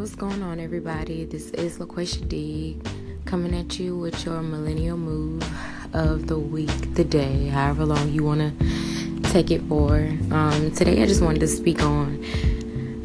what's 0.00 0.14
going 0.14 0.42
on, 0.42 0.58
everybody? 0.58 1.26
This 1.26 1.50
is 1.50 1.76
LaQuesha 1.76 2.26
D 2.26 2.80
coming 3.26 3.54
at 3.54 3.78
you 3.78 3.98
with 3.98 4.24
your 4.24 4.40
millennial 4.40 4.96
move 4.96 5.46
of 5.92 6.26
the 6.26 6.38
week, 6.38 6.94
the 6.94 7.04
day, 7.04 7.48
however 7.48 7.84
long 7.84 8.10
you 8.10 8.24
want 8.24 8.40
to 8.40 9.30
take 9.30 9.50
it 9.50 9.60
for. 9.68 9.96
Um, 10.30 10.70
today, 10.70 11.02
I 11.02 11.06
just 11.06 11.20
wanted 11.20 11.40
to 11.40 11.48
speak 11.48 11.82
on 11.82 12.18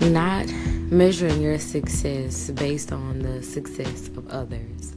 not 0.09 0.47
measuring 0.89 1.41
your 1.41 1.59
success 1.59 2.49
based 2.51 2.93
on 2.93 3.19
the 3.19 3.43
success 3.43 4.07
of 4.07 4.29
others 4.29 4.95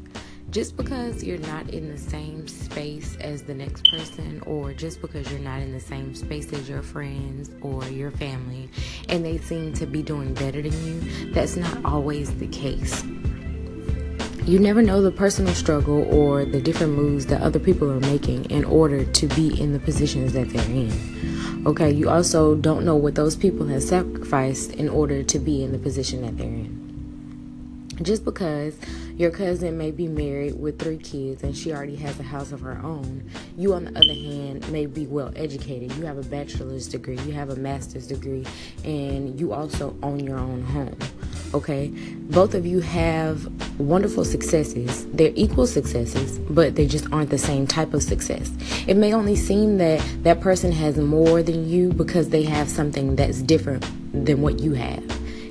just 0.50 0.76
because 0.76 1.22
you're 1.22 1.38
not 1.38 1.68
in 1.70 1.90
the 1.90 1.98
same 1.98 2.48
space 2.48 3.16
as 3.20 3.42
the 3.42 3.54
next 3.54 3.86
person, 3.90 4.42
or 4.46 4.72
just 4.72 5.02
because 5.02 5.30
you're 5.30 5.40
not 5.40 5.60
in 5.60 5.72
the 5.72 5.80
same 5.80 6.14
space 6.14 6.52
as 6.52 6.68
your 6.68 6.82
friends 6.82 7.50
or 7.60 7.84
your 7.84 8.10
family, 8.10 8.70
and 9.08 9.24
they 9.24 9.36
seem 9.38 9.72
to 9.74 9.84
be 9.84 10.02
doing 10.02 10.32
better 10.34 10.62
than 10.62 10.86
you, 10.86 11.32
that's 11.32 11.56
not 11.56 11.84
always 11.84 12.34
the 12.38 12.46
case. 12.48 13.04
You 14.44 14.58
never 14.58 14.80
know 14.80 15.02
the 15.02 15.10
personal 15.10 15.54
struggle 15.54 16.02
or 16.14 16.46
the 16.46 16.62
different 16.62 16.94
moves 16.94 17.26
that 17.26 17.42
other 17.42 17.58
people 17.58 17.90
are 17.90 18.00
making 18.00 18.46
in 18.46 18.64
order 18.64 19.04
to 19.04 19.26
be 19.28 19.60
in 19.60 19.74
the 19.74 19.78
positions 19.78 20.32
that 20.32 20.48
they're 20.48 20.70
in. 20.70 21.66
Okay, 21.66 21.90
you 21.90 22.08
also 22.08 22.54
don't 22.54 22.86
know 22.86 22.96
what 22.96 23.14
those 23.14 23.36
people 23.36 23.66
have 23.66 23.82
sacrificed 23.82 24.72
in 24.72 24.88
order 24.88 25.22
to 25.22 25.38
be 25.38 25.62
in 25.62 25.72
the 25.72 25.78
position 25.78 26.22
that 26.22 26.38
they're 26.38 26.46
in. 26.46 26.77
Just 28.02 28.24
because 28.24 28.76
your 29.16 29.32
cousin 29.32 29.76
may 29.76 29.90
be 29.90 30.06
married 30.06 30.58
with 30.58 30.78
three 30.78 30.98
kids 30.98 31.42
and 31.42 31.56
she 31.56 31.72
already 31.72 31.96
has 31.96 32.18
a 32.20 32.22
house 32.22 32.52
of 32.52 32.60
her 32.60 32.80
own, 32.84 33.28
you, 33.56 33.74
on 33.74 33.84
the 33.86 33.90
other 33.90 34.14
hand, 34.14 34.70
may 34.70 34.86
be 34.86 35.06
well 35.06 35.32
educated. 35.34 35.90
You 35.92 36.06
have 36.06 36.16
a 36.18 36.22
bachelor's 36.22 36.86
degree, 36.86 37.18
you 37.20 37.32
have 37.32 37.50
a 37.50 37.56
master's 37.56 38.06
degree, 38.06 38.46
and 38.84 39.38
you 39.40 39.52
also 39.52 39.96
own 40.02 40.20
your 40.20 40.38
own 40.38 40.62
home. 40.62 40.96
Okay? 41.54 41.88
Both 41.88 42.54
of 42.54 42.64
you 42.66 42.80
have 42.80 43.46
wonderful 43.80 44.24
successes. 44.24 45.06
They're 45.06 45.32
equal 45.34 45.66
successes, 45.66 46.38
but 46.38 46.76
they 46.76 46.86
just 46.86 47.12
aren't 47.12 47.30
the 47.30 47.38
same 47.38 47.66
type 47.66 47.94
of 47.94 48.02
success. 48.04 48.52
It 48.86 48.96
may 48.96 49.12
only 49.12 49.34
seem 49.34 49.78
that 49.78 50.00
that 50.22 50.40
person 50.40 50.70
has 50.70 50.98
more 50.98 51.42
than 51.42 51.68
you 51.68 51.92
because 51.92 52.28
they 52.28 52.44
have 52.44 52.68
something 52.68 53.16
that's 53.16 53.42
different 53.42 53.84
than 54.12 54.40
what 54.40 54.60
you 54.60 54.74
have 54.74 55.02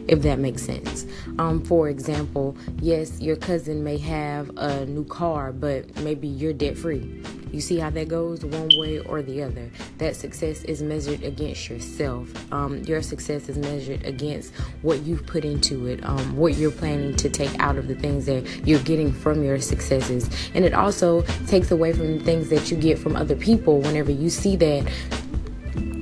if 0.07 0.21
that 0.21 0.39
makes 0.39 0.61
sense. 0.61 1.05
Um, 1.39 1.63
for 1.63 1.89
example, 1.89 2.57
yes, 2.81 3.21
your 3.21 3.35
cousin 3.35 3.83
may 3.83 3.97
have 3.97 4.49
a 4.57 4.85
new 4.85 5.05
car, 5.05 5.51
but 5.51 5.95
maybe 6.01 6.27
you're 6.27 6.53
debt 6.53 6.77
free. 6.77 7.21
You 7.51 7.61
see 7.61 7.77
how 7.77 7.89
that 7.91 8.07
goes 8.07 8.43
one 8.43 8.69
way 8.77 8.99
or 8.99 9.21
the 9.21 9.41
other. 9.43 9.71
That 9.99 10.15
success 10.15 10.63
is 10.63 10.81
measured 10.81 11.23
against 11.23 11.69
yourself. 11.69 12.29
Um, 12.51 12.83
your 12.83 13.01
success 13.01 13.49
is 13.49 13.57
measured 13.57 14.03
against 14.05 14.53
what 14.81 15.01
you've 15.03 15.25
put 15.25 15.45
into 15.45 15.87
it, 15.87 16.03
um, 16.03 16.35
what 16.35 16.55
you're 16.55 16.71
planning 16.71 17.15
to 17.15 17.29
take 17.29 17.57
out 17.59 17.77
of 17.77 17.87
the 17.87 17.95
things 17.95 18.25
that 18.25 18.67
you're 18.67 18.81
getting 18.81 19.13
from 19.13 19.43
your 19.43 19.59
successes. 19.59 20.29
And 20.53 20.65
it 20.65 20.73
also 20.73 21.21
takes 21.47 21.71
away 21.71 21.93
from 21.93 22.17
the 22.17 22.23
things 22.23 22.49
that 22.49 22.69
you 22.69 22.77
get 22.77 22.99
from 22.99 23.15
other 23.15 23.35
people 23.35 23.79
whenever 23.79 24.11
you 24.11 24.29
see 24.29 24.55
that 24.57 24.91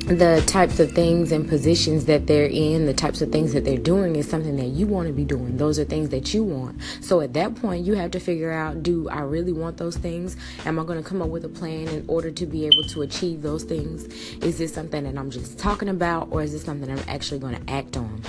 the 0.05 0.43
types 0.45 0.79
of 0.79 0.91
things 0.91 1.31
and 1.31 1.49
positions 1.49 2.05
that 2.05 2.27
they're 2.27 2.45
in, 2.45 2.85
the 2.85 2.93
types 2.93 3.21
of 3.21 3.31
things 3.31 3.53
that 3.53 3.65
they're 3.65 3.77
doing 3.77 4.15
is 4.15 4.29
something 4.29 4.55
that 4.57 4.67
you 4.67 4.85
want 4.85 5.07
to 5.07 5.13
be 5.13 5.25
doing. 5.25 5.57
Those 5.57 5.79
are 5.79 5.83
things 5.83 6.09
that 6.09 6.31
you 6.31 6.43
want. 6.43 6.79
So 7.01 7.21
at 7.21 7.33
that 7.33 7.55
point, 7.55 7.85
you 7.85 7.95
have 7.95 8.11
to 8.11 8.19
figure 8.19 8.51
out 8.51 8.83
do 8.83 9.09
I 9.09 9.21
really 9.21 9.51
want 9.51 9.77
those 9.77 9.97
things? 9.97 10.37
Am 10.63 10.79
I 10.79 10.83
going 10.83 11.01
to 11.01 11.07
come 11.07 11.23
up 11.23 11.29
with 11.29 11.43
a 11.43 11.49
plan 11.49 11.87
in 11.87 12.05
order 12.07 12.29
to 12.29 12.45
be 12.45 12.67
able 12.67 12.83
to 12.89 13.01
achieve 13.01 13.41
those 13.41 13.63
things? 13.63 14.03
Is 14.43 14.59
this 14.59 14.71
something 14.71 15.03
that 15.05 15.17
I'm 15.17 15.31
just 15.31 15.57
talking 15.57 15.89
about, 15.89 16.27
or 16.29 16.43
is 16.43 16.51
this 16.51 16.63
something 16.63 16.89
I'm 16.89 17.03
actually 17.07 17.39
going 17.39 17.55
to 17.55 17.71
act 17.71 17.97
on? 17.97 18.21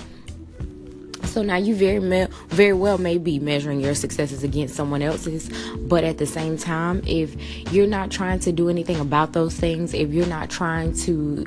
So 1.25 1.43
now 1.43 1.57
you 1.57 1.75
very 1.75 2.01
me- 2.01 2.29
very 2.49 2.73
well 2.73 2.97
may 2.97 3.19
be 3.19 3.39
measuring 3.39 3.81
your 3.81 3.95
successes 3.95 4.43
against 4.43 4.75
someone 4.75 5.03
else's, 5.03 5.51
but 5.77 6.05
at 6.05 6.17
the 6.17 6.25
same 6.25 6.57
time, 6.57 7.03
if 7.07 7.37
you're 7.71 7.87
not 7.87 8.11
trying 8.11 8.39
to 8.41 8.53
do 8.53 8.71
anything 8.71 8.99
about 8.99 9.35
those 9.35 9.55
things, 9.55 9.93
if 9.93 10.15
you're 10.15 10.25
not 10.27 10.49
trying 10.49 10.95
to 11.01 11.45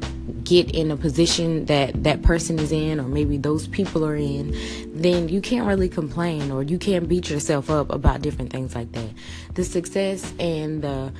get 0.49 0.71
in 0.71 0.89
a 0.89 0.97
position 0.97 1.65
that 1.65 2.03
that 2.03 2.23
person 2.23 2.57
is 2.57 2.71
in 2.71 2.99
or 2.99 3.03
maybe 3.03 3.37
those 3.37 3.67
people 3.67 4.03
are 4.03 4.15
in, 4.15 4.57
then 4.99 5.29
you 5.29 5.41
can't 5.41 5.67
really 5.67 5.87
complain 5.87 6.49
or 6.49 6.63
you 6.63 6.79
can't 6.79 7.07
beat 7.07 7.29
yourself 7.29 7.69
up 7.69 7.91
about 7.91 8.23
different 8.23 8.51
things 8.51 8.73
like 8.73 8.91
that. 8.93 9.09
The 9.53 9.63
success 9.63 10.33
and 10.39 10.81
the 10.81 11.13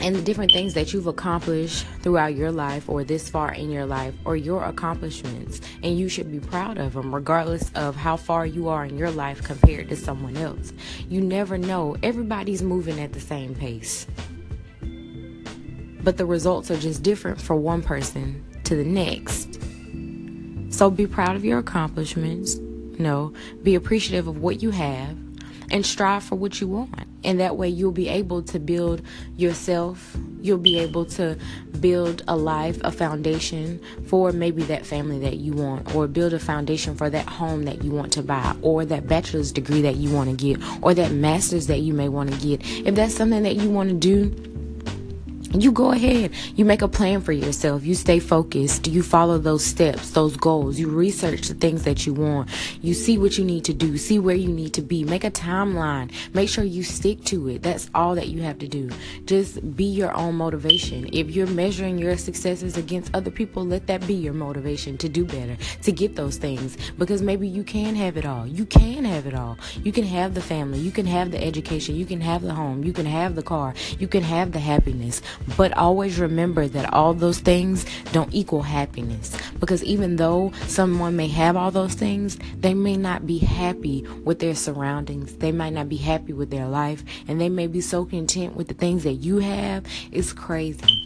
and 0.00 0.16
the 0.16 0.22
different 0.22 0.50
things 0.50 0.74
that 0.74 0.92
you've 0.92 1.06
accomplished 1.06 1.86
throughout 2.00 2.34
your 2.34 2.50
life 2.50 2.88
or 2.88 3.04
this 3.04 3.28
far 3.28 3.52
in 3.52 3.70
your 3.70 3.86
life 3.86 4.14
or 4.24 4.34
your 4.34 4.64
accomplishments 4.64 5.60
and 5.82 5.98
you 5.98 6.08
should 6.08 6.30
be 6.32 6.40
proud 6.40 6.78
of 6.78 6.94
them 6.94 7.14
regardless 7.14 7.70
of 7.74 7.94
how 7.94 8.16
far 8.16 8.44
you 8.44 8.68
are 8.68 8.84
in 8.84 8.98
your 8.98 9.10
life 9.10 9.42
compared 9.42 9.88
to 9.90 9.96
someone 9.96 10.36
else. 10.38 10.72
You 11.08 11.20
never 11.20 11.58
know. 11.58 11.96
Everybody's 12.02 12.62
moving 12.62 12.98
at 12.98 13.12
the 13.12 13.20
same 13.20 13.54
pace 13.54 14.06
but 16.04 16.16
the 16.16 16.26
results 16.26 16.70
are 16.70 16.76
just 16.76 17.02
different 17.02 17.40
for 17.40 17.56
one 17.56 17.82
person 17.82 18.44
to 18.64 18.76
the 18.76 18.84
next 18.84 19.58
so 20.72 20.90
be 20.90 21.06
proud 21.06 21.34
of 21.34 21.44
your 21.44 21.58
accomplishments 21.58 22.56
you 22.56 23.00
know 23.00 23.32
be 23.62 23.74
appreciative 23.74 24.28
of 24.28 24.38
what 24.38 24.62
you 24.62 24.70
have 24.70 25.16
and 25.70 25.84
strive 25.84 26.22
for 26.22 26.36
what 26.36 26.60
you 26.60 26.68
want. 26.68 26.94
And 27.24 27.40
that 27.40 27.56
way 27.56 27.68
you'll 27.68 27.92
be 27.92 28.08
able 28.08 28.42
to 28.42 28.58
build 28.58 29.02
yourself. 29.36 30.16
You'll 30.40 30.58
be 30.58 30.78
able 30.78 31.06
to 31.06 31.38
build 31.80 32.22
a 32.28 32.36
life, 32.36 32.78
a 32.84 32.92
foundation 32.92 33.80
for 34.06 34.30
maybe 34.32 34.62
that 34.64 34.84
family 34.84 35.18
that 35.20 35.38
you 35.38 35.52
want, 35.52 35.94
or 35.94 36.06
build 36.06 36.34
a 36.34 36.38
foundation 36.38 36.94
for 36.94 37.08
that 37.10 37.26
home 37.26 37.64
that 37.64 37.82
you 37.82 37.90
want 37.90 38.12
to 38.12 38.22
buy, 38.22 38.54
or 38.62 38.84
that 38.84 39.08
bachelor's 39.08 39.52
degree 39.52 39.80
that 39.82 39.96
you 39.96 40.10
want 40.10 40.30
to 40.30 40.36
get, 40.36 40.62
or 40.82 40.92
that 40.94 41.12
master's 41.12 41.66
that 41.68 41.80
you 41.80 41.94
may 41.94 42.08
want 42.08 42.32
to 42.32 42.38
get. 42.38 42.60
If 42.86 42.94
that's 42.94 43.14
something 43.14 43.42
that 43.42 43.56
you 43.56 43.70
want 43.70 43.88
to 43.88 43.96
do, 43.96 44.53
you 45.62 45.70
go 45.70 45.92
ahead. 45.92 46.32
You 46.56 46.64
make 46.64 46.82
a 46.82 46.88
plan 46.88 47.20
for 47.20 47.32
yourself. 47.32 47.84
You 47.84 47.94
stay 47.94 48.18
focused. 48.18 48.88
You 48.88 49.02
follow 49.02 49.38
those 49.38 49.64
steps, 49.64 50.10
those 50.10 50.36
goals. 50.36 50.78
You 50.78 50.88
research 50.88 51.48
the 51.48 51.54
things 51.54 51.84
that 51.84 52.06
you 52.06 52.14
want. 52.14 52.48
You 52.82 52.94
see 52.94 53.18
what 53.18 53.38
you 53.38 53.44
need 53.44 53.64
to 53.66 53.74
do. 53.74 53.96
See 53.96 54.18
where 54.18 54.34
you 54.34 54.48
need 54.48 54.74
to 54.74 54.82
be. 54.82 55.04
Make 55.04 55.24
a 55.24 55.30
timeline. 55.30 56.12
Make 56.34 56.48
sure 56.48 56.64
you 56.64 56.82
stick 56.82 57.22
to 57.24 57.48
it. 57.48 57.62
That's 57.62 57.88
all 57.94 58.14
that 58.16 58.28
you 58.28 58.42
have 58.42 58.58
to 58.58 58.68
do. 58.68 58.90
Just 59.26 59.76
be 59.76 59.84
your 59.84 60.14
own 60.16 60.34
motivation. 60.34 61.08
If 61.12 61.30
you're 61.30 61.46
measuring 61.46 61.98
your 61.98 62.16
successes 62.16 62.76
against 62.76 63.14
other 63.14 63.30
people, 63.30 63.64
let 63.64 63.86
that 63.86 64.06
be 64.06 64.14
your 64.14 64.34
motivation 64.34 64.98
to 64.98 65.08
do 65.08 65.24
better, 65.24 65.56
to 65.82 65.92
get 65.92 66.16
those 66.16 66.36
things. 66.36 66.76
Because 66.98 67.22
maybe 67.22 67.46
you 67.46 67.62
can 67.64 67.94
have 67.94 68.16
it 68.16 68.26
all. 68.26 68.46
You 68.46 68.66
can 68.66 69.04
have 69.04 69.26
it 69.26 69.34
all. 69.34 69.58
You 69.82 69.92
can 69.92 70.04
have 70.04 70.34
the 70.34 70.42
family. 70.42 70.78
You 70.78 70.90
can 70.90 71.06
have 71.06 71.30
the 71.30 71.42
education. 71.42 71.96
You 71.96 72.06
can 72.06 72.20
have 72.20 72.42
the 72.42 72.54
home. 72.54 72.82
You 72.82 72.92
can 72.92 73.06
have 73.06 73.36
the 73.36 73.42
car. 73.42 73.74
You 73.98 74.08
can 74.08 74.22
have 74.22 74.52
the 74.52 74.58
happiness 74.58 75.22
but 75.56 75.76
always 75.76 76.18
remember 76.18 76.66
that 76.68 76.92
all 76.92 77.14
those 77.14 77.38
things 77.38 77.84
don't 78.12 78.32
equal 78.34 78.62
happiness. 78.62 79.36
Because 79.60 79.82
even 79.84 80.16
though 80.16 80.52
someone 80.66 81.16
may 81.16 81.28
have 81.28 81.56
all 81.56 81.70
those 81.70 81.94
things, 81.94 82.38
they 82.58 82.74
may 82.74 82.96
not 82.96 83.26
be 83.26 83.38
happy 83.38 84.06
with 84.24 84.38
their 84.38 84.54
surroundings. 84.54 85.34
They 85.36 85.52
might 85.52 85.72
not 85.72 85.88
be 85.88 85.96
happy 85.96 86.32
with 86.32 86.50
their 86.50 86.66
life. 86.66 87.04
And 87.28 87.40
they 87.40 87.48
may 87.48 87.66
be 87.66 87.80
so 87.80 88.04
content 88.04 88.56
with 88.56 88.68
the 88.68 88.74
things 88.74 89.04
that 89.04 89.14
you 89.14 89.38
have. 89.38 89.84
It's 90.12 90.32
crazy. 90.32 91.03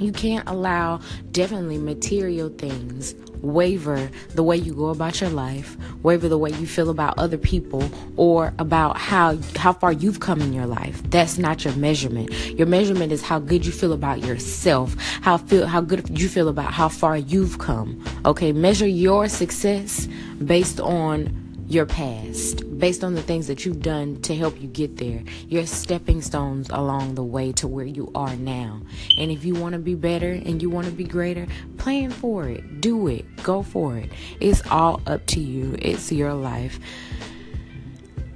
You 0.00 0.12
can't 0.12 0.48
allow 0.48 1.00
definitely 1.32 1.78
material 1.78 2.48
things 2.50 3.14
waver 3.42 4.10
the 4.34 4.42
way 4.42 4.56
you 4.56 4.74
go 4.74 4.88
about 4.88 5.20
your 5.20 5.30
life, 5.30 5.76
waver 6.02 6.28
the 6.28 6.38
way 6.38 6.50
you 6.50 6.66
feel 6.66 6.90
about 6.90 7.18
other 7.18 7.38
people 7.38 7.88
or 8.16 8.52
about 8.58 8.96
how 8.96 9.38
how 9.56 9.72
far 9.72 9.92
you've 9.92 10.20
come 10.20 10.40
in 10.40 10.52
your 10.52 10.66
life. 10.66 11.02
That's 11.10 11.38
not 11.38 11.64
your 11.64 11.74
measurement. 11.74 12.32
Your 12.58 12.66
measurement 12.66 13.12
is 13.12 13.22
how 13.22 13.38
good 13.38 13.64
you 13.64 13.72
feel 13.72 13.92
about 13.92 14.20
yourself, 14.24 14.94
how 15.22 15.38
feel 15.38 15.66
how 15.66 15.80
good 15.80 16.18
you 16.18 16.28
feel 16.28 16.48
about 16.48 16.72
how 16.72 16.88
far 16.88 17.16
you've 17.16 17.58
come. 17.58 18.02
Okay, 18.24 18.52
measure 18.52 18.86
your 18.88 19.28
success 19.28 20.08
based 20.44 20.80
on 20.80 21.47
your 21.68 21.84
past, 21.84 22.62
based 22.78 23.04
on 23.04 23.14
the 23.14 23.22
things 23.22 23.46
that 23.46 23.66
you've 23.66 23.82
done 23.82 24.20
to 24.22 24.34
help 24.34 24.58
you 24.60 24.66
get 24.68 24.96
there, 24.96 25.22
your 25.48 25.66
stepping 25.66 26.22
stones 26.22 26.70
along 26.70 27.14
the 27.14 27.22
way 27.22 27.52
to 27.52 27.68
where 27.68 27.84
you 27.84 28.10
are 28.14 28.34
now. 28.36 28.80
And 29.18 29.30
if 29.30 29.44
you 29.44 29.54
want 29.54 29.74
to 29.74 29.78
be 29.78 29.94
better 29.94 30.32
and 30.32 30.62
you 30.62 30.70
want 30.70 30.86
to 30.86 30.92
be 30.92 31.04
greater, 31.04 31.46
plan 31.76 32.10
for 32.10 32.48
it, 32.48 32.80
do 32.80 33.06
it, 33.08 33.24
go 33.42 33.62
for 33.62 33.98
it. 33.98 34.10
It's 34.40 34.66
all 34.70 35.02
up 35.06 35.26
to 35.26 35.40
you, 35.40 35.76
it's 35.78 36.10
your 36.10 36.32
life. 36.32 36.80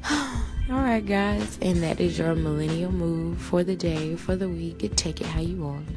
all 0.11 0.19
right, 0.69 1.05
guys, 1.05 1.59
and 1.63 1.83
that 1.83 2.01
is 2.01 2.19
your 2.19 2.35
millennial 2.35 2.93
move 2.93 3.41
for 3.41 3.65
the 3.65 3.77
day, 3.77 4.15
for 4.15 4.37
the 4.37 4.49
week. 4.49 4.95
Take 4.95 5.23
it 5.23 5.27
how 5.27 5.41
you 5.41 5.57
want. 5.57 5.89